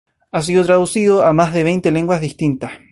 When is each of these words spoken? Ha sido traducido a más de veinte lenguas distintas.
Ha 0.31 0.41
sido 0.41 0.65
traducido 0.65 1.23
a 1.23 1.31
más 1.31 1.53
de 1.53 1.63
veinte 1.63 1.91
lenguas 1.91 2.21
distintas. 2.21 2.71